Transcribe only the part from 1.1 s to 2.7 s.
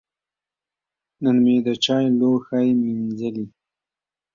نن مې د چای لوښی